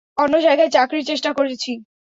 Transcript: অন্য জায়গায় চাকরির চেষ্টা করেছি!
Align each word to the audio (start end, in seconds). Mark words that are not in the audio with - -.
অন্য 0.17 0.35
জায়গায় 0.45 0.73
চাকরির 0.75 1.07
চেষ্টা 1.09 1.29
করেছি! 1.37 1.71